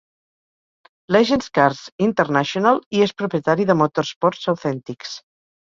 Legends 1.15 1.51
Cars 1.59 1.83
International, 2.07 2.81
i 2.99 3.05
és 3.09 3.17
propietari 3.23 3.71
de 3.73 3.79
Motorsports 3.85 4.55
Authentics. 4.57 5.19